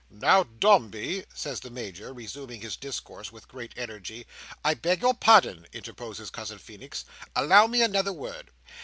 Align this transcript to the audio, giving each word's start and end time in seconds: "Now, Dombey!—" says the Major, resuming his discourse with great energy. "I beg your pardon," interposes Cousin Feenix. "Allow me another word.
"Now, 0.09 0.41
Dombey!—" 0.59 1.25
says 1.31 1.59
the 1.59 1.69
Major, 1.69 2.11
resuming 2.11 2.61
his 2.61 2.75
discourse 2.75 3.31
with 3.31 3.47
great 3.47 3.71
energy. 3.77 4.25
"I 4.65 4.73
beg 4.73 5.01
your 5.03 5.13
pardon," 5.13 5.67
interposes 5.73 6.31
Cousin 6.31 6.57
Feenix. 6.57 7.05
"Allow 7.35 7.67
me 7.67 7.83
another 7.83 8.11
word. 8.11 8.49